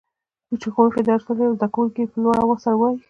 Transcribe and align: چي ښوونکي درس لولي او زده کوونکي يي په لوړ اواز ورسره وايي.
چي 0.61 0.67
ښوونکي 0.73 1.01
درس 1.09 1.23
لولي 1.27 1.43
او 1.47 1.53
زده 1.57 1.67
کوونکي 1.73 1.99
يي 2.01 2.07
په 2.11 2.17
لوړ 2.23 2.35
اواز 2.39 2.49
ورسره 2.57 2.75
وايي. 2.79 2.97